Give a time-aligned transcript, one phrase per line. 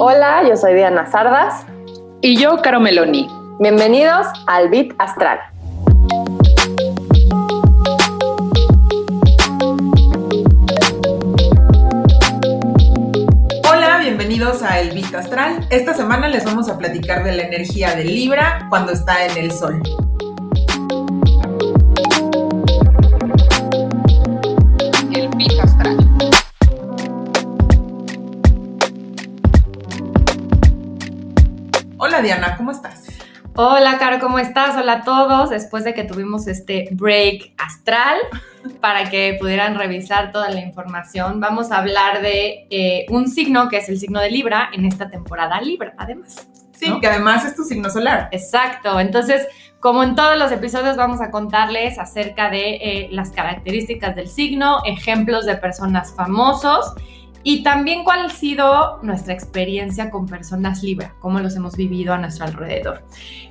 [0.00, 1.64] Hola, yo soy Diana Sardas.
[2.20, 3.28] Y yo, Caro Meloni.
[3.60, 5.38] Bienvenidos al Bit Astral.
[13.70, 15.66] Hola, bienvenidos a El Bit Astral.
[15.70, 19.52] Esta semana les vamos a platicar de la energía de Libra cuando está en el
[19.52, 19.80] Sol.
[32.22, 33.02] Hola Diana, ¿cómo estás?
[33.56, 34.76] Hola, Caro, ¿cómo estás?
[34.76, 35.50] Hola a todos.
[35.50, 38.16] Después de que tuvimos este break astral
[38.80, 43.78] para que pudieran revisar toda la información, vamos a hablar de eh, un signo que
[43.78, 46.46] es el signo de Libra en esta temporada Libra, además.
[46.70, 47.00] Sí, ¿no?
[47.00, 48.28] que además es tu signo solar.
[48.30, 49.00] Exacto.
[49.00, 49.48] Entonces,
[49.80, 54.78] como en todos los episodios, vamos a contarles acerca de eh, las características del signo,
[54.84, 56.94] ejemplos de personas famosos
[57.42, 62.18] y también cuál ha sido nuestra experiencia con personas Libra, cómo los hemos vivido a
[62.18, 63.04] nuestro alrededor.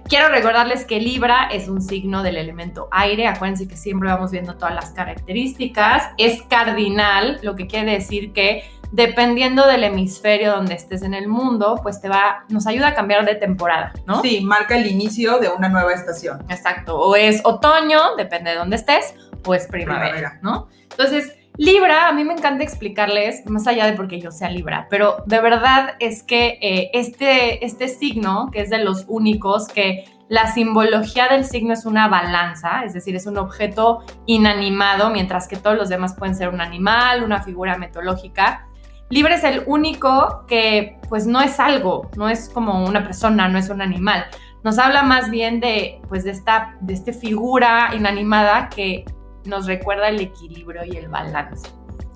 [0.07, 4.55] Quiero recordarles que Libra es un signo del elemento aire, acuérdense que siempre vamos viendo
[4.55, 11.01] todas las características, es cardinal, lo que quiere decir que dependiendo del hemisferio donde estés
[11.01, 14.21] en el mundo, pues te va, nos ayuda a cambiar de temporada, ¿no?
[14.21, 16.43] Sí, marca el inicio de una nueva estación.
[16.49, 20.39] Exacto, o es otoño, depende de dónde estés, o es primavera, Primavera.
[20.41, 20.67] ¿no?
[20.89, 25.17] Entonces, Libra, a mí me encanta explicarles, más allá de porque yo sea Libra, pero
[25.27, 30.51] de verdad es que eh, este, este signo, que es de los únicos que la
[30.51, 35.77] simbología del signo es una balanza, es decir, es un objeto inanimado, mientras que todos
[35.77, 38.65] los demás pueden ser un animal, una figura mitológica.
[39.11, 43.59] Libra es el único que pues no es algo, no es como una persona, no
[43.59, 44.25] es un animal.
[44.63, 49.05] Nos habla más bien de pues de esta, de esta figura inanimada que
[49.45, 51.69] nos recuerda el equilibrio y el balance.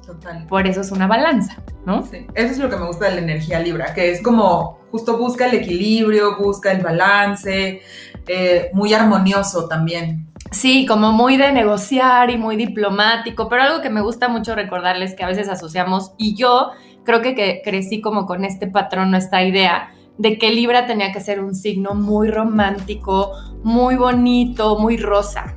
[0.05, 0.45] Total.
[0.47, 2.05] Por eso es una balanza, ¿no?
[2.05, 5.17] Sí, eso es lo que me gusta de la energía Libra, que es como justo
[5.17, 7.81] busca el equilibrio, busca el balance,
[8.27, 10.27] eh, muy armonioso también.
[10.51, 15.15] Sí, como muy de negociar y muy diplomático, pero algo que me gusta mucho recordarles
[15.15, 16.69] que a veces asociamos, y yo
[17.03, 21.19] creo que, que crecí como con este patrón, esta idea de que Libra tenía que
[21.19, 23.31] ser un signo muy romántico,
[23.63, 25.55] muy bonito, muy rosa.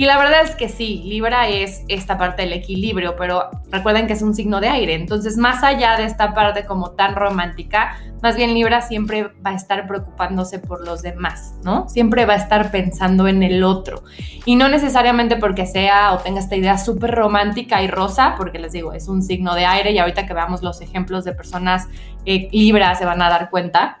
[0.00, 4.14] Y la verdad es que sí, Libra es esta parte del equilibrio, pero recuerden que
[4.14, 8.34] es un signo de aire, entonces más allá de esta parte como tan romántica, más
[8.34, 11.86] bien Libra siempre va a estar preocupándose por los demás, ¿no?
[11.90, 14.02] Siempre va a estar pensando en el otro.
[14.46, 18.72] Y no necesariamente porque sea o tenga esta idea súper romántica y rosa, porque les
[18.72, 21.88] digo, es un signo de aire y ahorita que veamos los ejemplos de personas
[22.24, 24.00] eh, Libra se van a dar cuenta.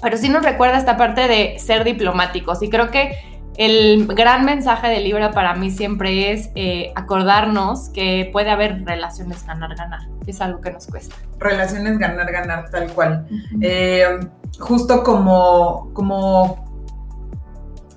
[0.00, 4.88] Pero sí nos recuerda esta parte de ser diplomáticos y creo que el gran mensaje
[4.88, 10.40] de Libra para mí siempre es eh, acordarnos que puede haber relaciones ganar-ganar, que es
[10.40, 11.14] algo que nos cuesta.
[11.38, 13.26] Relaciones ganar, ganar, tal cual.
[13.60, 14.20] Eh,
[14.58, 16.64] justo como, como,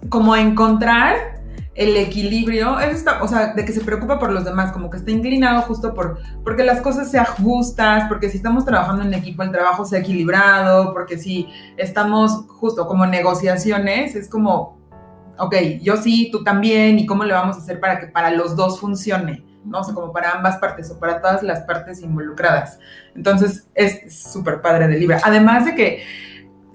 [0.09, 1.39] como encontrar
[1.75, 4.97] el equilibrio, eso está, o sea, de que se preocupa por los demás, como que
[4.97, 9.43] está inclinado justo por, porque las cosas sean justas, porque si estamos trabajando en equipo,
[9.43, 11.47] el trabajo sea equilibrado, porque si
[11.77, 14.78] estamos justo como negociaciones, es como,
[15.39, 18.55] ok, yo sí, tú también, y cómo le vamos a hacer para que para los
[18.55, 19.79] dos funcione, ¿no?
[19.79, 22.79] O sea, como para ambas partes o para todas las partes involucradas.
[23.15, 25.19] Entonces, es súper padre de Libra.
[25.23, 26.03] Además de que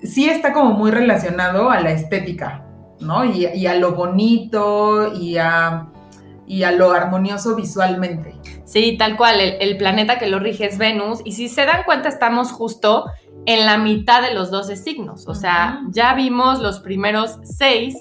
[0.02, 2.64] sí está como muy relacionado a la estética,
[3.00, 3.24] ¿no?
[3.24, 5.88] Y, y a lo bonito y a,
[6.46, 8.34] y a lo armonioso visualmente.
[8.64, 11.84] Sí, tal cual, el, el planeta que lo rige es Venus, y si se dan
[11.84, 13.06] cuenta, estamos justo
[13.46, 17.94] en la mitad de los 12 signos, o sea, ya vimos los primeros seis.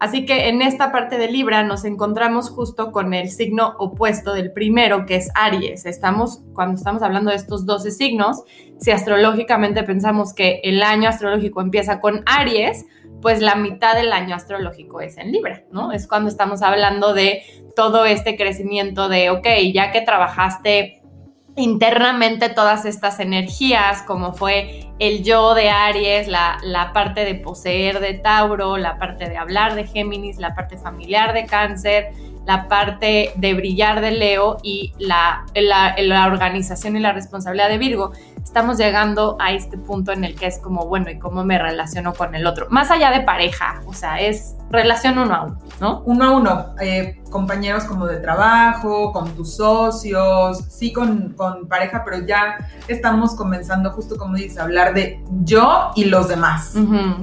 [0.00, 4.52] Así que en esta parte de Libra nos encontramos justo con el signo opuesto del
[4.52, 5.86] primero, que es Aries.
[5.86, 8.44] Estamos, cuando estamos hablando de estos 12 signos,
[8.78, 12.86] si astrológicamente pensamos que el año astrológico empieza con Aries,
[13.20, 15.90] pues la mitad del año astrológico es en Libra, ¿no?
[15.90, 17.42] Es cuando estamos hablando de
[17.74, 20.97] todo este crecimiento de, ok, ya que trabajaste
[21.58, 28.00] internamente todas estas energías, como fue el yo de Aries, la, la, parte de poseer
[28.00, 32.12] de Tauro, la parte de hablar de Géminis, la parte familiar de Cáncer,
[32.48, 37.76] la parte de brillar de Leo y la, la, la organización y la responsabilidad de
[37.76, 38.12] Virgo,
[38.42, 42.14] estamos llegando a este punto en el que es como, bueno, ¿y cómo me relaciono
[42.14, 42.66] con el otro?
[42.70, 45.58] Más allá de pareja, o sea, es relación uno a uno.
[45.78, 46.02] ¿no?
[46.06, 52.02] Uno a uno, eh, compañeros como de trabajo, con tus socios, sí con, con pareja,
[52.02, 52.56] pero ya
[52.88, 56.72] estamos comenzando justo como dices, a hablar de yo y los demás.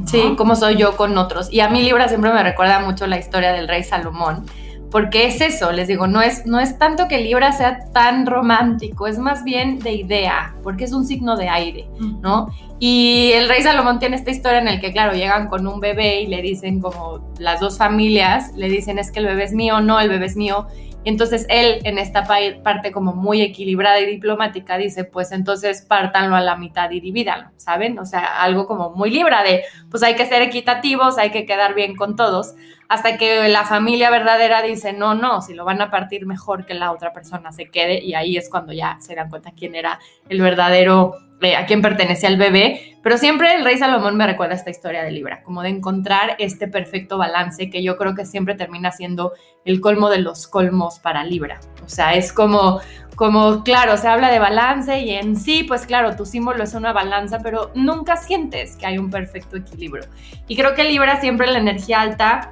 [0.05, 1.51] Sí, cómo soy yo con otros.
[1.51, 4.45] Y a mí Libra siempre me recuerda mucho la historia del rey Salomón,
[4.91, 9.07] porque es eso, les digo, no es, no es tanto que Libra sea tan romántico,
[9.07, 11.87] es más bien de idea, porque es un signo de aire,
[12.21, 12.47] ¿no?
[12.79, 16.21] Y el rey Salomón tiene esta historia en el que, claro, llegan con un bebé
[16.21, 19.81] y le dicen como las dos familias, le dicen es que el bebé es mío,
[19.81, 20.67] no, el bebé es mío.
[21.03, 25.83] Y entonces él, en esta pa- parte como muy equilibrada y diplomática, dice, pues entonces
[25.87, 27.99] pártanlo a la mitad y divídanlo, ¿saben?
[27.99, 29.61] O sea, algo como muy libra de,
[29.91, 32.55] pues hay que ser equitativos, hay que quedar bien con todos,
[32.87, 36.73] hasta que la familia verdadera dice, no, no, si lo van a partir mejor que
[36.73, 39.99] la otra persona se quede, y ahí es cuando ya se dan cuenta quién era
[40.29, 42.97] el verdadero, eh, a quién pertenecía el bebé.
[43.03, 46.67] Pero siempre el rey Salomón me recuerda esta historia de Libra, como de encontrar este
[46.67, 49.33] perfecto balance que yo creo que siempre termina siendo
[49.63, 51.59] el colmo de los colmos para Libra.
[51.85, 52.79] O sea, es como,
[53.15, 56.93] como, claro, se habla de balance y en sí, pues claro, tu símbolo es una
[56.93, 60.05] balanza, pero nunca sientes que hay un perfecto equilibrio.
[60.47, 62.51] Y creo que Libra siempre la energía alta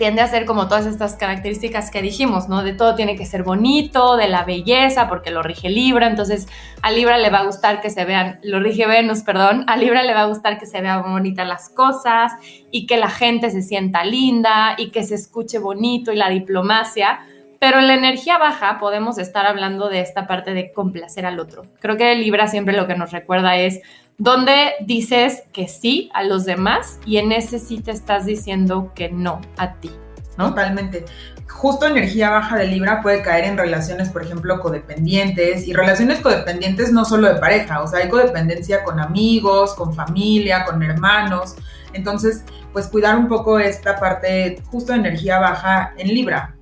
[0.00, 2.62] tiende a ser como todas estas características que dijimos, ¿no?
[2.62, 6.48] De todo tiene que ser bonito, de la belleza, porque lo rige Libra, entonces
[6.80, 10.02] a Libra le va a gustar que se vean, lo rige Venus, perdón, a Libra
[10.02, 12.32] le va a gustar que se vean bonitas las cosas
[12.70, 17.20] y que la gente se sienta linda y que se escuche bonito y la diplomacia,
[17.58, 21.66] pero en la energía baja podemos estar hablando de esta parte de complacer al otro.
[21.78, 23.82] Creo que Libra siempre lo que nos recuerda es
[24.20, 29.08] donde dices que sí a los demás y en ese sí te estás diciendo que
[29.08, 29.90] no a ti,
[30.36, 30.50] ¿no?
[30.50, 31.06] Totalmente.
[31.48, 36.92] Justo energía baja de Libra puede caer en relaciones, por ejemplo, codependientes y relaciones codependientes
[36.92, 41.56] no solo de pareja, o sea, hay codependencia con amigos, con familia, con hermanos.
[41.94, 42.44] Entonces,
[42.74, 46.56] pues cuidar un poco esta parte justo de energía baja en Libra,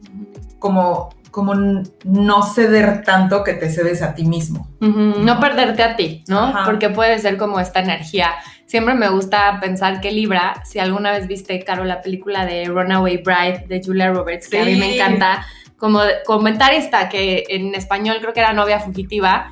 [0.60, 4.68] como, como no ceder tanto que te cedes a ti mismo.
[4.80, 6.40] No perderte a ti, ¿no?
[6.40, 6.64] Ajá.
[6.64, 8.34] Porque puede ser como esta energía.
[8.66, 13.18] Siempre me gusta pensar que Libra, si alguna vez viste, Caro, la película de Runaway
[13.18, 15.46] Bride de Julia Roberts, que a mí me encanta,
[15.76, 19.50] como comentar esta, que en español creo que era novia fugitiva,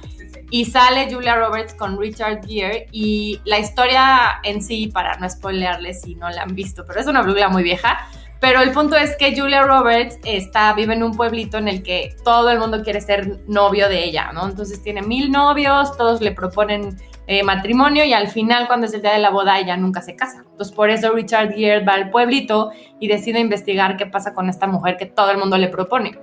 [0.50, 6.02] y sale Julia Roberts con Richard Gere y la historia en sí, para no spoilearles
[6.02, 8.06] si no la han visto, pero es una película muy vieja,
[8.40, 12.14] pero el punto es que Julia Roberts está, vive en un pueblito en el que
[12.24, 14.46] todo el mundo quiere ser novio de ella, ¿no?
[14.46, 16.96] Entonces tiene mil novios, todos le proponen
[17.28, 20.14] eh, matrimonio y al final cuando es el día de la boda ella nunca se
[20.16, 20.44] casa.
[20.50, 24.66] Entonces por eso Richard Gere va al pueblito y decide investigar qué pasa con esta
[24.66, 26.18] mujer que todo el mundo le propone.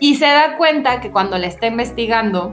[0.00, 2.52] Y se da cuenta que cuando la está investigando,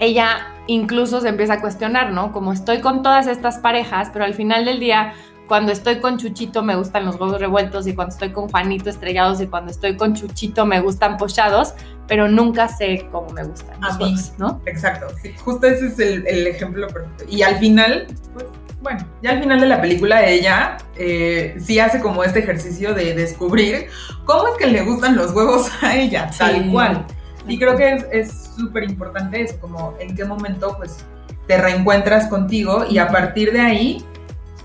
[0.00, 2.32] ella incluso se empieza a cuestionar, ¿no?
[2.32, 5.14] Como estoy con todas estas parejas, pero al final del día,
[5.48, 9.40] cuando estoy con Chuchito me gustan los huevos revueltos y cuando estoy con Juanito estrellados
[9.40, 11.74] y cuando estoy con Chuchito me gustan pochados,
[12.08, 14.04] pero nunca sé cómo me gustan A los mí.
[14.04, 14.60] huevos, ¿no?
[14.66, 17.24] Exacto, sí, justo ese es el, el ejemplo perfecto.
[17.28, 18.46] Y al final, pues,
[18.80, 23.14] bueno, ya al final de la película ella eh, sí hace como este ejercicio de
[23.14, 23.86] descubrir
[24.24, 27.04] cómo es que le gustan los huevos a ella, tal cual.
[27.46, 31.04] Y creo que es- es súper importante eso, como en qué momento pues
[31.46, 34.04] te reencuentras contigo y a partir de ahí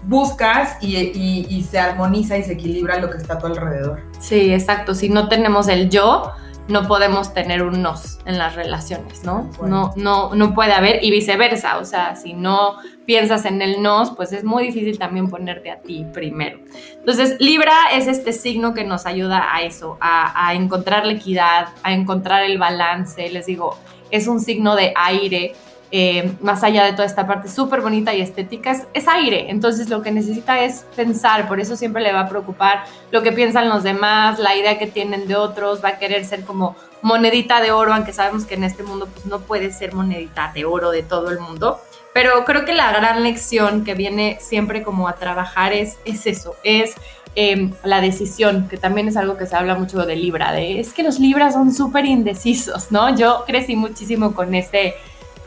[0.07, 3.99] buscas y, y- y se armoniza y se equilibra lo que está a tu alrededor.
[4.19, 4.95] Sí, exacto.
[4.95, 6.31] Si no tenemos el yo,
[6.69, 9.49] no podemos tener un nos en las relaciones, ¿no?
[9.57, 9.93] Bueno.
[9.95, 11.77] No, no, no puede haber y viceversa.
[11.77, 12.75] O sea, si no
[13.05, 16.59] piensas en el nos, pues es muy difícil también ponerte a ti primero.
[16.99, 21.69] Entonces, Libra es este signo que nos ayuda a eso, a, a encontrar la equidad,
[21.83, 23.29] a encontrar el balance.
[23.29, 23.77] Les digo,
[24.11, 25.53] es un signo de aire.
[25.91, 29.49] Eh, más allá de toda esta parte súper bonita y estética, es, es aire.
[29.49, 33.31] Entonces lo que necesita es pensar, por eso siempre le va a preocupar lo que
[33.31, 37.61] piensan los demás, la idea que tienen de otros, va a querer ser como monedita
[37.61, 40.91] de oro, aunque sabemos que en este mundo pues no puede ser monedita de oro
[40.91, 41.79] de todo el mundo.
[42.13, 46.55] Pero creo que la gran lección que viene siempre como a trabajar es, es eso,
[46.63, 46.95] es
[47.35, 50.93] eh, la decisión, que también es algo que se habla mucho de Libra, de es
[50.93, 53.15] que los Libras son súper indecisos, ¿no?
[53.15, 54.95] Yo crecí muchísimo con ese,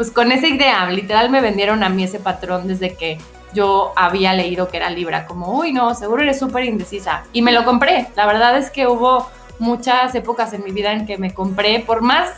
[0.01, 3.19] pues con esa idea, literal me vendieron a mí ese patrón desde que
[3.53, 7.25] yo había leído que era Libra, como, uy, no, seguro eres súper indecisa.
[7.35, 8.07] Y me lo compré.
[8.17, 9.29] La verdad es que hubo
[9.59, 12.31] muchas épocas en mi vida en que me compré, por más,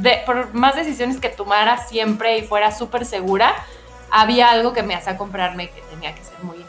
[0.00, 3.54] de, por más decisiones que tomara siempre y fuera súper segura,
[4.10, 6.67] había algo que me hacía comprarme que tenía que ser muy.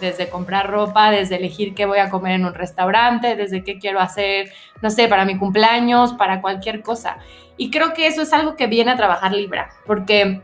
[0.00, 4.00] Desde comprar ropa, desde elegir qué voy a comer en un restaurante, desde qué quiero
[4.00, 7.18] hacer, no sé, para mi cumpleaños, para cualquier cosa.
[7.56, 10.42] Y creo que eso es algo que viene a trabajar Libra, porque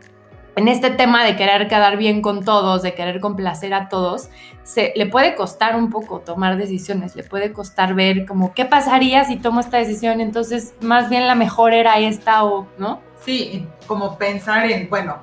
[0.55, 4.29] en este tema de querer quedar bien con todos, de querer complacer a todos,
[4.63, 9.25] se, le puede costar un poco tomar decisiones, le puede costar ver como qué pasaría
[9.25, 13.01] si tomo esta decisión, entonces más bien la mejor era esta o, ¿no?
[13.25, 15.19] Sí, como pensar en, bueno,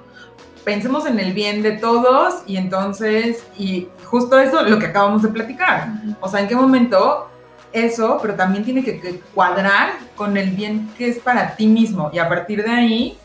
[0.64, 5.30] pensemos en el bien de todos y entonces, y justo eso lo que acabamos de
[5.30, 5.90] platicar,
[6.20, 7.30] o sea, en qué momento
[7.72, 12.10] eso, pero también tiene que, que cuadrar con el bien que es para ti mismo
[12.12, 13.18] y a partir de ahí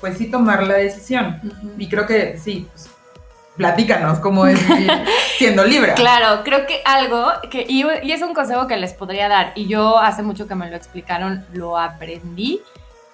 [0.00, 1.40] pues sí tomar la decisión.
[1.78, 2.90] Y creo que sí, pues,
[3.56, 4.60] platícanos cómo es
[5.38, 5.94] siendo libre.
[5.94, 9.98] Claro, creo que algo, que, y, es un consejo que les podría dar, y yo
[9.98, 12.60] hace mucho que me lo explicaron, lo aprendí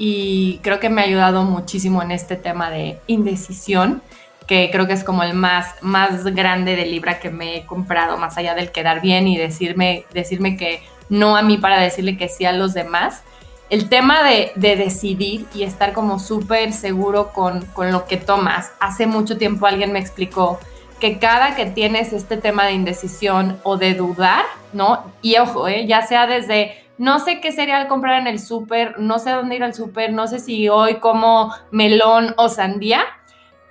[0.04, 4.02] y creo que me ha ayudado muchísimo en este tema de indecisión
[4.48, 8.16] que creo que es como el más, más grande de Libra que me he comprado,
[8.16, 12.28] más allá del quedar bien y decirme, decirme que no a mí para decirle que
[12.28, 13.22] sí a los demás
[13.70, 18.72] el tema de, decidir y estar como súper seguro con, lo que tomas.
[18.80, 20.58] Hace mucho tiempo alguien me explicó
[20.98, 25.12] que cada que tienes este tema de indecisión o de dudar, ¿no?
[25.22, 25.86] Y ojo, ¿eh?
[25.86, 29.64] ya sea desde no sé qué cereal comprar en el súper, no sé dónde ir
[29.64, 33.02] al súper, no sé si hoy como melón o sandía,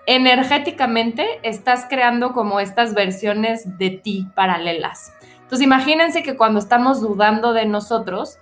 [0.06, 5.14] energéticamente estás creando como estas versiones de ti paralelas.
[5.44, 8.38] Entonces imagínense que cuando estamos dudando de nosotros,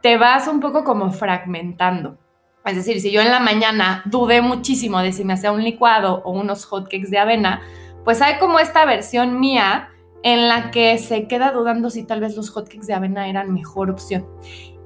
[0.00, 2.18] te vas un poco como fragmentando.
[2.64, 6.20] Es decir, si yo en la mañana dudé muchísimo de si me hacía un licuado
[6.24, 7.62] o unos hotcakes de avena,
[8.02, 9.91] pues hay como esta versión mía
[10.22, 13.90] en la que se queda dudando si tal vez los hotcakes de avena eran mejor
[13.90, 14.26] opción.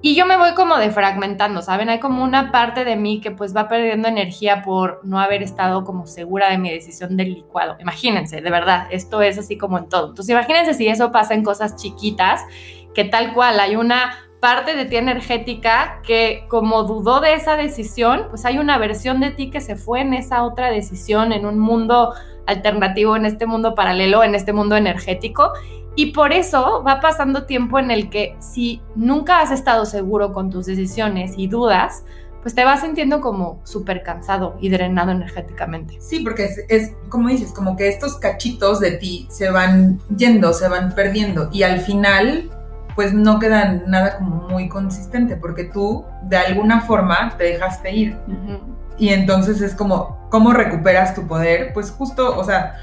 [0.02, 1.88] Y yo me voy como defragmentando, ¿saben?
[1.88, 5.85] Hay como una parte de mí que pues va perdiendo energía por no haber estado
[5.85, 7.76] como segura de mi decisión del licuado.
[7.81, 10.11] Imagínense, de verdad, esto es así como en todo.
[10.11, 12.43] Entonces imagínense si eso pasa en cosas chiquitas,
[12.95, 18.26] que tal cual hay una parte de ti energética que como dudó de esa decisión,
[18.31, 21.59] pues hay una versión de ti que se fue en esa otra decisión, en un
[21.59, 22.15] mundo
[22.47, 25.50] alternativo, en este mundo paralelo, en este mundo energético.
[25.97, 30.49] Y por eso va pasando tiempo en el que si nunca has estado seguro con
[30.49, 32.05] tus decisiones y dudas,
[32.41, 36.00] pues te vas sintiendo como súper cansado y drenado energéticamente.
[36.00, 40.53] Sí, porque es, es, como dices, como que estos cachitos de ti se van yendo,
[40.53, 42.49] se van perdiendo y al final
[42.97, 48.19] pues no queda nada como muy consistente, porque tú de alguna forma te dejaste ir.
[48.99, 51.73] Y entonces es como, ¿cómo recuperas tu poder?
[51.75, 52.76] Pues justo, o sea,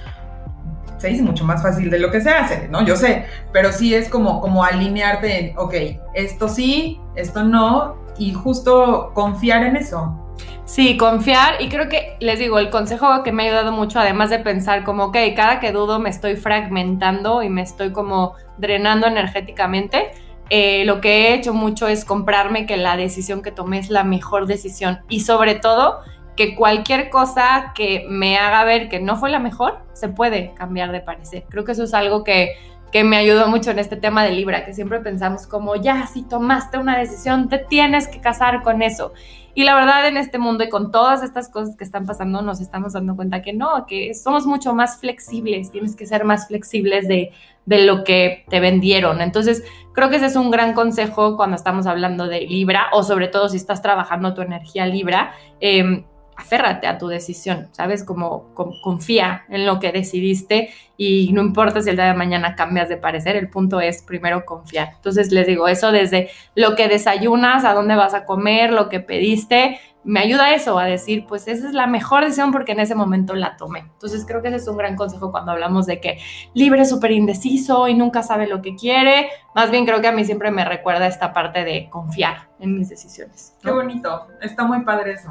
[1.00, 2.86] se dice mucho más fácil de lo que se hace, ¿no?
[2.86, 5.74] Yo sé, pero sí es como, como alinearte en, ok,
[6.14, 10.23] esto sí, esto no, y justo confiar en eso.
[10.66, 14.30] Sí, confiar y creo que les digo, el consejo que me ha ayudado mucho, además
[14.30, 19.08] de pensar como, ok, cada que dudo me estoy fragmentando y me estoy como drenando
[19.08, 20.12] energéticamente,
[20.50, 24.04] eh, lo que he hecho mucho es comprarme que la decisión que tomé es la
[24.04, 26.00] mejor decisión y sobre todo
[26.36, 30.92] que cualquier cosa que me haga ver que no fue la mejor, se puede cambiar
[30.92, 31.44] de parecer.
[31.50, 32.56] Creo que eso es algo que
[32.94, 36.22] que me ayudó mucho en este tema de Libra, que siempre pensamos como, ya, si
[36.22, 39.14] tomaste una decisión, te tienes que casar con eso.
[39.56, 42.60] Y la verdad en este mundo y con todas estas cosas que están pasando, nos
[42.60, 47.08] estamos dando cuenta que no, que somos mucho más flexibles, tienes que ser más flexibles
[47.08, 47.32] de,
[47.66, 49.22] de lo que te vendieron.
[49.22, 53.28] Entonces, creo que ese es un gran consejo cuando estamos hablando de Libra o sobre
[53.28, 55.34] todo si estás trabajando tu energía Libra.
[55.62, 56.04] Eh,
[56.36, 58.04] aférrate a tu decisión, ¿sabes?
[58.04, 62.90] Como, confía en lo que decidiste y no importa si el día de mañana cambias
[62.90, 64.94] de parecer, el punto es primero confiar.
[64.96, 69.00] Entonces les digo, eso desde lo que desayunas, a dónde vas a comer, lo que
[69.00, 72.96] pediste, me ayuda eso a decir, pues esa es la mejor decisión porque en ese
[72.96, 73.80] momento la tomé.
[73.80, 76.20] Entonces creo que ese es un gran consejo cuando hablamos de que
[76.54, 79.30] libre súper indeciso y nunca sabe lo que quiere.
[79.56, 82.90] Más bien creo que a mí siempre me recuerda esta parte de confiar en mis
[82.90, 83.56] decisiones.
[83.62, 85.30] Qué bonito, está muy padre eso.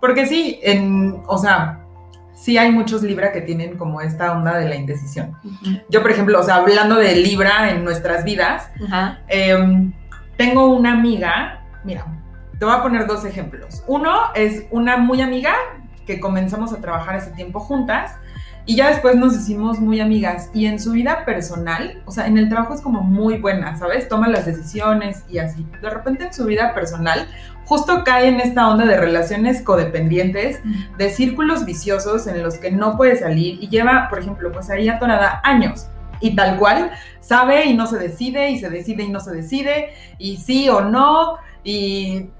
[0.00, 1.80] Porque sí, en, o sea,
[2.34, 5.36] sí hay muchos Libra que tienen como esta onda de la indecisión.
[5.88, 8.70] Yo, por ejemplo, o sea, hablando de Libra en nuestras vidas,
[9.28, 9.92] em,
[10.36, 12.06] tengo una amiga, mira,
[12.58, 13.84] te voy a poner dos ejemplos.
[13.86, 15.54] Uno es una muy amiga
[16.06, 18.12] que comenzamos a trabajar ese tiempo juntas
[18.66, 22.38] y ya después nos hicimos muy amigas y en su vida personal, o sea, en
[22.38, 24.08] el trabajo es como muy buena, ¿sabes?
[24.08, 25.66] Toma las decisiones y así.
[25.80, 27.26] De repente en su vida personal,
[27.70, 30.60] justo cae en esta onda de relaciones codependientes,
[30.98, 34.88] de círculos viciosos en los que no puede salir y lleva, por ejemplo, pues ahí
[34.88, 35.86] atorada años.
[36.20, 39.90] Y tal cual, sabe y no se decide, y se decide y no se decide,
[40.18, 42.30] y sí o no, y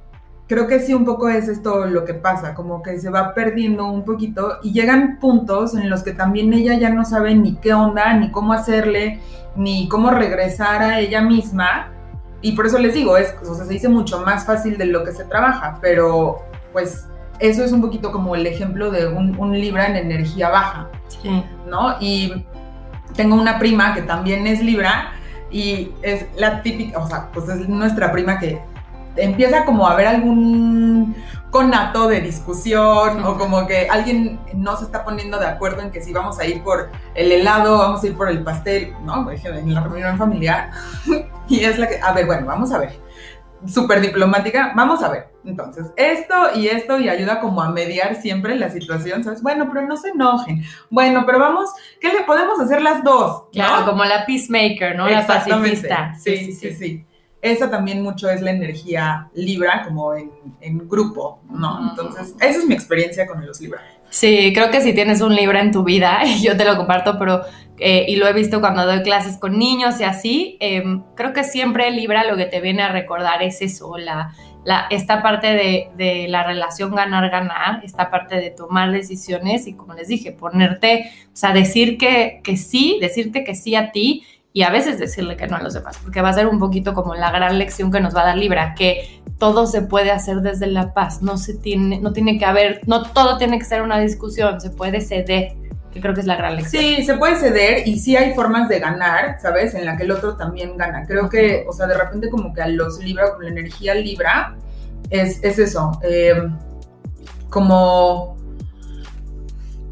[0.48, 3.86] creo que sí un poco es esto lo que pasa, como que se va perdiendo
[3.86, 7.72] un poquito y llegan puntos en los que también ella ya no sabe ni qué
[7.72, 9.20] onda, ni cómo hacerle,
[9.54, 11.92] ni cómo regresar a ella misma.
[12.42, 15.04] Y por eso les digo, es, o sea, se dice mucho más fácil de lo
[15.04, 16.42] que se trabaja, pero
[16.72, 17.06] pues
[17.38, 21.44] eso es un poquito como el ejemplo de un, un Libra en energía baja, Sí.
[21.66, 21.96] ¿no?
[22.00, 22.46] Y
[23.14, 25.12] tengo una prima que también es Libra
[25.50, 28.60] y es la típica, o sea, pues es nuestra prima que
[29.16, 31.16] empieza como a haber algún
[31.50, 36.00] conato de discusión o como que alguien no se está poniendo de acuerdo en que
[36.00, 39.28] si vamos a ir por el helado, vamos a ir por el pastel, ¿no?
[39.30, 40.70] En la reunión familiar.
[41.60, 42.92] y es la que, a ver, bueno, vamos a ver.
[43.66, 45.28] Súper diplomática, vamos a ver.
[45.44, 49.42] Entonces, esto y esto y ayuda como a mediar siempre la situación, ¿sabes?
[49.42, 50.62] Bueno, pero no se enojen.
[50.88, 53.44] Bueno, pero vamos, ¿qué le podemos hacer las dos?
[53.44, 53.50] ¿no?
[53.50, 55.08] Claro, como la peacemaker, ¿no?
[55.08, 56.14] La pacifista.
[56.18, 57.04] Sí, sí, sí,
[57.42, 60.30] Esa también mucho es la energía Libra, como en,
[60.60, 61.90] en grupo, ¿no?
[61.90, 63.82] Entonces, esa es mi experiencia con los Libra.
[64.10, 67.42] Sí, creo que si tienes un libro en tu vida, yo te lo comparto, pero
[67.78, 70.82] eh, y lo he visto cuando doy clases con niños y así, eh,
[71.14, 75.22] creo que siempre Libra lo que te viene a recordar es eso, la, la, esta
[75.22, 80.32] parte de, de la relación ganar-ganar, esta parte de tomar decisiones y como les dije,
[80.32, 84.98] ponerte, o sea, decir que, que sí, decirte que sí a ti y a veces
[84.98, 87.58] decirle que no a los demás, porque va a ser un poquito como la gran
[87.58, 91.22] lección que nos va a dar Libra, que todo se puede hacer desde la paz,
[91.22, 94.70] no se tiene, no tiene que haber, no todo tiene que ser una discusión, se
[94.70, 95.52] puede ceder,
[95.92, 96.82] que creo que es la gran lección.
[96.82, 99.74] Sí, se puede ceder y sí hay formas de ganar, ¿sabes?
[99.74, 101.06] En la que el otro también gana.
[101.06, 104.56] Creo que, o sea, de repente como que a los Libra, con la energía Libra,
[105.10, 106.34] es, es eso, eh,
[107.48, 108.39] como...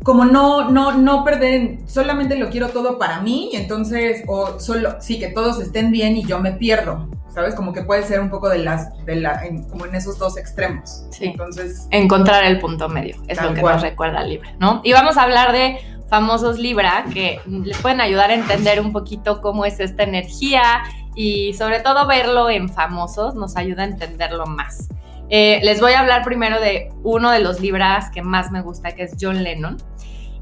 [0.09, 4.97] Como no, no, no perder, solamente lo quiero todo para mí, y entonces, o solo,
[5.03, 7.55] sí, que todos estén bien y yo me pierdo, ¿sabes?
[7.55, 10.39] Como que puede ser un poco de las, de la, en- como en esos dos
[10.39, 11.05] extremos.
[11.11, 11.27] Sí.
[11.27, 13.75] Entonces, encontrar el punto medio, es lo que cual.
[13.75, 14.81] nos recuerda Libra, ¿no?
[14.83, 15.77] Y vamos a hablar de
[16.09, 20.85] famosos Libra que les pueden ayudar a entender un poquito cómo es esta energía
[21.15, 24.89] y sobre todo verlo en famosos nos ayuda a entenderlo más.
[25.31, 28.95] Eh, les voy a hablar primero de uno de los Libras que más me gusta,
[28.95, 29.77] que es John Lennon.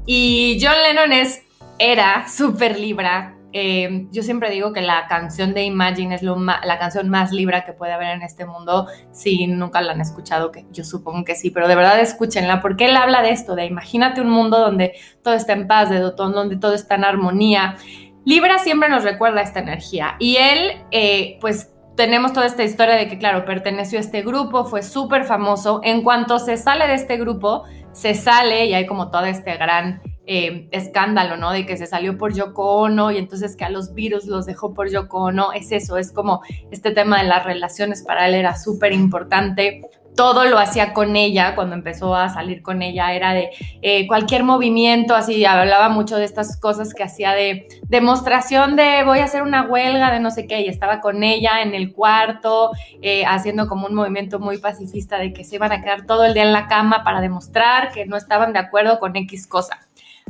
[0.05, 1.43] Y John Lennon es,
[1.77, 3.35] era súper Libra.
[3.53, 7.73] Eh, yo siempre digo que la canción de Imagine es la canción más Libra que
[7.73, 11.49] puede haber en este mundo si nunca la han escuchado, que yo supongo que sí,
[11.49, 15.33] pero de verdad escúchenla, porque él habla de esto, de imagínate un mundo donde todo
[15.33, 17.77] está en paz, de donde todo está en armonía.
[18.25, 23.09] Libra siempre nos recuerda esta energía y él, eh, pues tenemos toda esta historia de
[23.09, 25.81] que, claro, perteneció a este grupo, fue súper famoso.
[25.83, 30.01] En cuanto se sale de este grupo, se sale y hay como todo este gran
[30.27, 31.51] eh, escándalo, ¿no?
[31.51, 34.75] De que se salió por Yoko Ono y entonces que a los virus los dejó
[34.75, 35.51] por Yoko Ono.
[35.53, 39.81] Es eso, es como este tema de las relaciones para él era súper importante.
[40.17, 43.51] Todo lo hacía con ella, cuando empezó a salir con ella, era de
[43.83, 49.19] eh, cualquier movimiento, así hablaba mucho de estas cosas que hacía de demostración de voy
[49.19, 52.71] a hacer una huelga de no sé qué, y estaba con ella en el cuarto,
[53.01, 56.33] eh, haciendo como un movimiento muy pacifista de que se iban a quedar todo el
[56.33, 59.79] día en la cama para demostrar que no estaban de acuerdo con X cosa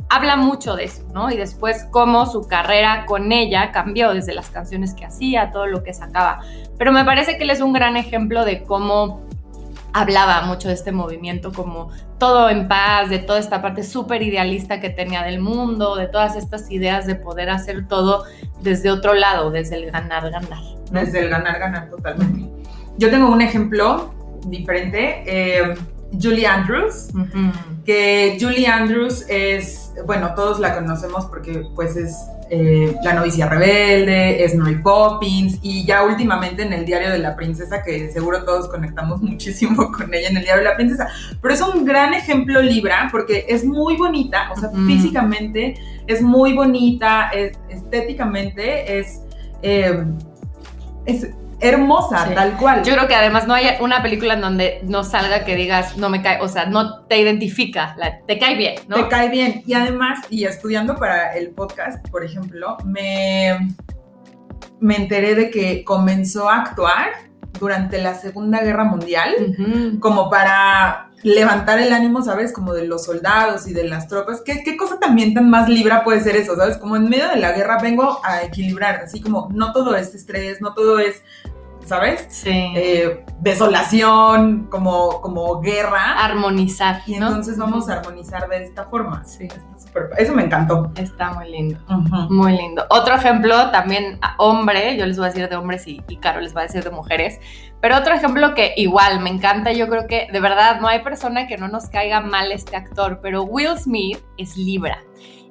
[0.08, 1.30] habla mucho de eso, ¿no?
[1.30, 5.82] Y después cómo su carrera con ella cambió desde las canciones que hacía, todo lo
[5.82, 6.40] que sacaba.
[6.78, 9.27] Pero me parece que él es un gran ejemplo de cómo
[9.92, 14.80] hablaba mucho de este movimiento, como todo en paz, de toda esta parte súper idealista
[14.80, 18.24] que tenía del mundo, de todas estas ideas de poder hacer todo
[18.60, 20.62] desde otro lado, desde el ganar, ganar.
[20.90, 22.48] desde el ganar, ganar totalmente.
[22.98, 24.12] Yo tengo un ejemplo
[24.46, 25.22] diferente.
[25.26, 25.74] eh,
[26.12, 27.08] Julie Andrews,
[27.84, 32.16] que Julie Andrews es, bueno, todos la conocemos porque pues es
[32.50, 37.36] eh, la novicia rebelde, es Mary Poppins y ya últimamente en el diario de la
[37.36, 41.08] princesa, que seguro todos conectamos muchísimo con ella en el diario de la princesa,
[41.42, 45.74] pero es un gran ejemplo Libra porque es muy bonita, o sea, físicamente
[46.06, 49.20] es muy bonita, es- estéticamente es...
[49.62, 50.04] eh,
[51.04, 51.26] es
[51.60, 52.34] hermosa, Sí.
[52.34, 52.82] tal cual.
[52.84, 56.08] Yo creo que además no hay una película en donde no salga que digas, no
[56.08, 58.96] me cae, o sea, no te identifica, la- te cae bien, ¿no?
[58.96, 59.62] Te cae bien.
[59.66, 63.58] Y además, y estudiando para el podcast, por ejemplo, me,
[64.80, 67.08] me enteré de que comenzó a actuar
[67.58, 69.56] durante la Segunda Guerra Mundial,
[70.00, 72.52] como para levantar el ánimo, ¿sabes?
[72.52, 74.40] Como de los soldados y de las tropas.
[74.40, 76.76] ¿Qué, qué cosa también tan más libra puede ser eso, ¿sabes?
[76.76, 80.60] Como en medio de la guerra vengo a equilibrar, así como no todo es estrés,
[80.60, 81.22] no todo es,
[81.88, 82.26] ¿sabes?
[82.28, 82.50] Sí.
[82.76, 86.24] Eh, desolación, como, como guerra.
[86.24, 87.28] Armonizar, Y ¿no?
[87.28, 89.24] entonces vamos a armonizar de esta forma.
[89.24, 89.44] Sí.
[89.44, 90.92] Está súper- Eso me encantó.
[90.96, 91.78] Está muy lindo.
[92.30, 92.84] Muy lindo.
[92.90, 96.54] Otro ejemplo, también hombre, yo les voy a decir de hombres y, y Caro les
[96.56, 97.40] va a decir de mujeres,
[97.80, 101.46] pero otro ejemplo que igual me encanta, yo creo que de verdad no hay persona
[101.46, 104.98] que no nos caiga mal este actor, pero Will Smith es Libra.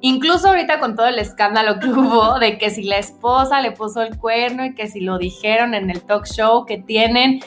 [0.00, 4.02] Incluso ahorita con todo el escándalo que hubo de que si la esposa le puso
[4.02, 7.40] el cuerno y que si lo dijeron en el talk show que tienen,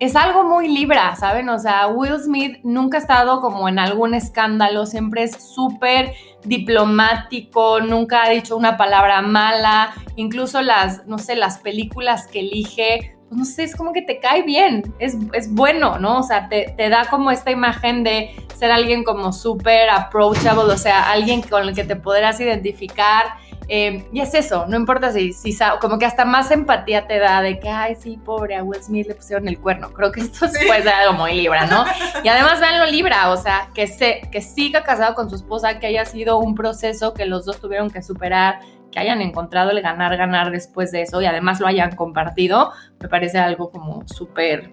[0.00, 1.48] es algo muy libra, ¿saben?
[1.48, 6.12] O sea, Will Smith nunca ha estado como en algún escándalo, siempre es súper
[6.44, 13.13] diplomático, nunca ha dicho una palabra mala, incluso las, no sé, las películas que elige,
[13.34, 16.20] pues no sé, es como que te cae bien, es, es bueno, ¿no?
[16.20, 20.78] O sea, te, te da como esta imagen de ser alguien como súper approachable, o
[20.78, 25.32] sea, alguien con el que te podrás identificar eh, y es eso, no importa si,
[25.32, 28.82] si, como que hasta más empatía te da de que, ay, sí, pobre, a Will
[28.82, 29.90] Smith le pusieron el cuerno.
[29.92, 30.66] Creo que esto sí.
[30.66, 31.84] puede ser algo muy Libra, ¿no?
[32.24, 35.86] Y además veanlo Libra, o sea, que, se, que siga casado con su esposa, que
[35.86, 38.60] haya sido un proceso que los dos tuvieron que superar,
[38.94, 43.08] que hayan encontrado el ganar, ganar después de eso y además lo hayan compartido, me
[43.08, 44.70] parece algo como súper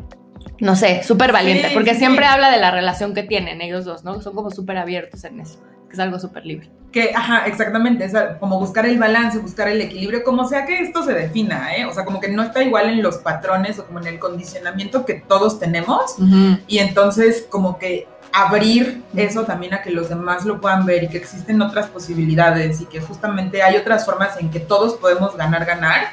[0.60, 3.84] no sé, súper valiente, sí, porque sí, siempre habla de la relación que tienen ellos
[3.84, 4.22] dos, ¿no?
[4.22, 6.70] Son como súper abiertos en eso, que es algo súper libre.
[6.92, 11.04] Que, ajá, exactamente, es como buscar el balance, buscar el equilibrio, como sea que esto
[11.04, 11.86] se defina, ¿eh?
[11.86, 15.06] O sea, como que no está igual en los patrones o como en el condicionamiento
[15.06, 16.60] que todos tenemos, uh -huh.
[16.68, 21.10] y entonces como que abrir eso también a que los demás lo puedan ver y
[21.10, 25.66] que existen otras posibilidades y que justamente hay otras formas en que todos podemos ganar,
[25.66, 26.12] ganar,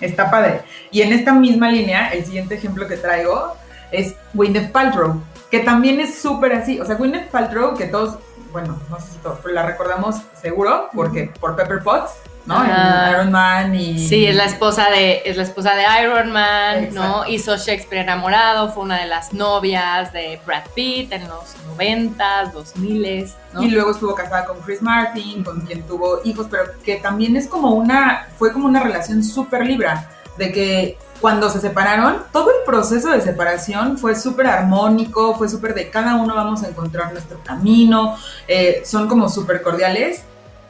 [0.00, 0.62] está padre.
[0.90, 3.56] Y en esta misma línea, el siguiente ejemplo que traigo
[3.90, 6.80] es Gwyneth Paltrow, que también es súper así.
[6.80, 8.18] O sea, Gwyneth Paltrow, que todos,
[8.52, 12.12] bueno, no sé si todos, pero la recordamos seguro, porque por Pepper Potts,
[12.46, 12.56] ¿no?
[12.56, 13.98] Ah, Iron Man y...
[13.98, 17.00] Sí, es la esposa de, es la esposa de Iron Man, Exacto.
[17.00, 17.28] ¿no?
[17.28, 23.32] Hizo Shakespeare enamorado, fue una de las novias de Brad Pitt en los 90s, 2000
[23.52, 23.62] ¿no?
[23.62, 27.46] Y luego estuvo casada con Chris Martin, con quien tuvo hijos, pero que también es
[27.46, 32.64] como una, fue como una relación súper libra, de que cuando se separaron, todo el
[32.66, 37.40] proceso de separación fue súper armónico, fue súper de cada uno vamos a encontrar nuestro
[37.42, 40.24] camino, eh, son como súper cordiales.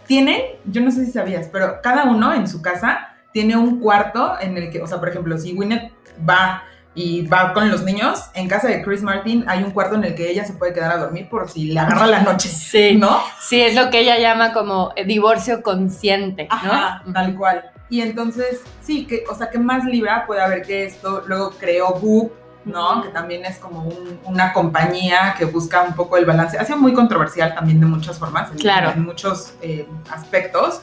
[0.07, 4.35] Tienen, yo no sé si sabías, pero cada uno en su casa tiene un cuarto
[4.41, 5.93] en el que, o sea, por ejemplo, si Gwyneth
[6.29, 6.63] va
[6.95, 10.15] y va con los niños, en casa de Chris Martin hay un cuarto en el
[10.15, 12.95] que ella se puede quedar a dormir por si le agarra la noche, sí.
[12.97, 13.21] ¿no?
[13.41, 16.73] Sí, es lo que ella llama como divorcio consciente, ¿no?
[16.73, 17.65] Ajá, tal cual.
[17.91, 21.23] Y entonces, sí, que, o sea, que más libra puede haber que esto.
[21.27, 22.33] Luego creó Boop,
[22.65, 23.03] ¿no?
[23.03, 26.59] Que también es como un, una compañía que busca un poco el balance.
[26.59, 28.91] Ha sido muy controversial también de muchas formas, en, claro.
[28.91, 30.81] en muchos eh, aspectos.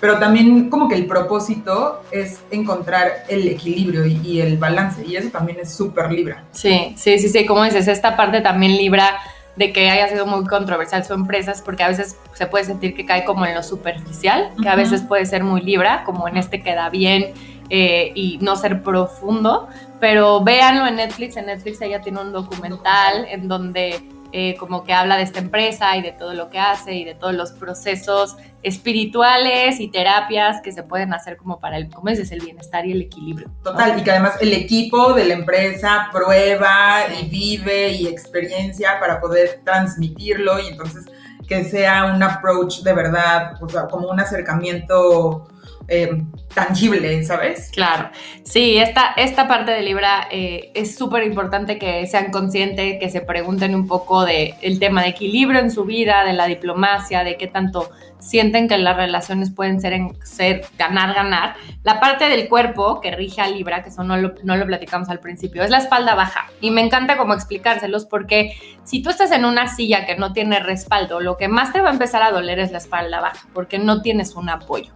[0.00, 5.04] Pero también como que el propósito es encontrar el equilibrio y, y el balance.
[5.06, 6.44] Y eso también es súper libra.
[6.52, 7.46] Sí, sí, sí, sí.
[7.46, 9.16] Como dices, esta parte también libra
[9.56, 12.94] de que haya sido muy controversial su empresa es porque a veces se puede sentir
[12.94, 14.72] que cae como en lo superficial, que uh -huh.
[14.72, 17.32] a veces puede ser muy libra, como en este queda bien
[17.70, 19.68] eh, y no ser profundo,
[20.00, 24.02] pero véanlo en Netflix, en Netflix ella tiene un documental en donde
[24.36, 27.14] eh, como que habla de esta empresa y de todo lo que hace y de
[27.14, 32.32] todos los procesos espirituales y terapias que se pueden hacer como para el, como dices,
[32.32, 33.52] el bienestar y el equilibrio.
[33.62, 33.98] Total, ¿no?
[34.00, 37.14] y que además el equipo de la empresa prueba sí.
[37.20, 41.04] y vive y experiencia para poder transmitirlo y entonces
[41.46, 45.46] que sea un approach de verdad, o sea, como un acercamiento
[45.88, 46.22] eh,
[46.54, 47.70] tangible, ¿sabes?
[47.72, 48.10] Claro,
[48.42, 53.20] sí, esta, esta parte de Libra eh, es súper importante que sean conscientes, que se
[53.20, 57.36] pregunten un poco del de tema de equilibrio en su vida, de la diplomacia, de
[57.36, 57.90] qué tanto
[58.24, 61.56] sienten que las relaciones pueden ser, en, ser ganar, ganar.
[61.82, 65.10] La parte del cuerpo que rige a Libra, que eso no lo, no lo platicamos
[65.10, 66.46] al principio, es la espalda baja.
[66.62, 70.58] Y me encanta como explicárselos porque si tú estás en una silla que no tiene
[70.58, 73.78] respaldo, lo que más te va a empezar a doler es la espalda baja, porque
[73.78, 74.90] no tienes un apoyo.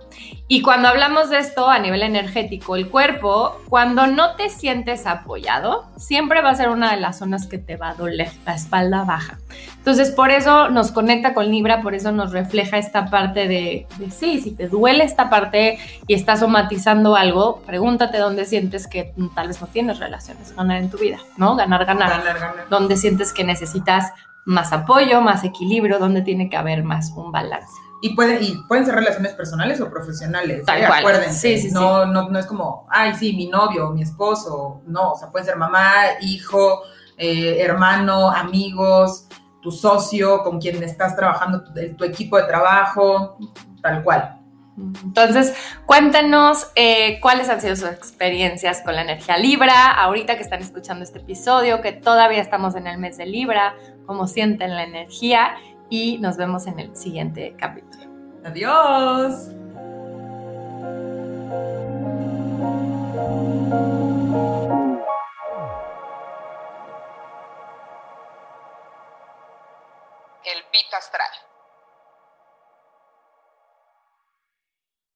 [0.49, 5.85] Y cuando hablamos de esto a nivel energético, el cuerpo, cuando no te sientes apoyado,
[5.97, 9.05] siempre va a ser una de las zonas que te va a doler, la espalda
[9.05, 9.39] baja.
[9.77, 14.11] Entonces, por eso nos conecta con Libra, por eso nos refleja esta parte de, de
[14.11, 19.49] sí, si te duele esta parte y estás somatizando algo, pregúntate dónde sientes que tal
[19.49, 21.57] vez no tienes relaciones, ganar en tu vida, ¿no?
[21.57, 22.11] Ganar, ganar.
[22.11, 22.69] Ganar, ganar.
[22.71, 24.13] Dónde sientes que necesitas
[24.45, 27.71] más apoyo, más equilibrio, dónde tiene que haber más un balance.
[28.01, 30.65] Y, puede, y pueden ser relaciones personales o profesionales.
[30.65, 30.87] Tal ¿eh?
[30.87, 31.01] cual.
[31.01, 31.57] Acuérdense.
[31.57, 32.11] Sí, sí, no, sí.
[32.13, 34.83] No, no es como, ay, sí, mi novio, mi esposo.
[34.87, 36.83] No, o sea, puede ser mamá, hijo,
[37.17, 39.27] eh, hermano, amigos,
[39.61, 43.39] tu socio, con quien estás trabajando, tu, tu equipo de trabajo,
[43.83, 44.39] tal cual.
[45.05, 45.55] Entonces,
[45.87, 51.05] cuéntenos eh, cuáles han sido sus experiencias con la energía Libra, ahorita que están escuchando
[51.05, 53.75] este episodio, que todavía estamos en el mes de Libra,
[54.07, 55.57] cómo sienten la energía
[55.91, 58.05] y nos vemos en el siguiente capítulo.
[58.45, 59.49] Adiós.
[70.79, 71.48] Pito astral.